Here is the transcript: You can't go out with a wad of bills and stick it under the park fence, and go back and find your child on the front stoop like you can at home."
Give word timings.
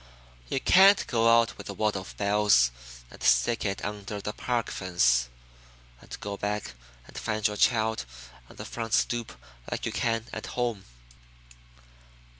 You 0.49 0.59
can't 0.59 1.05
go 1.05 1.29
out 1.29 1.59
with 1.59 1.69
a 1.69 1.75
wad 1.75 1.95
of 1.95 2.17
bills 2.17 2.71
and 3.11 3.21
stick 3.21 3.63
it 3.65 3.85
under 3.85 4.19
the 4.19 4.33
park 4.33 4.71
fence, 4.71 5.29
and 6.01 6.19
go 6.19 6.37
back 6.37 6.73
and 7.05 7.15
find 7.15 7.45
your 7.47 7.55
child 7.55 8.07
on 8.49 8.55
the 8.55 8.65
front 8.65 8.93
stoop 8.95 9.33
like 9.69 9.85
you 9.85 9.91
can 9.91 10.25
at 10.33 10.47
home." 10.57 10.85